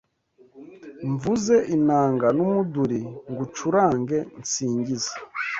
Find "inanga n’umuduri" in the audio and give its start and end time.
1.75-3.01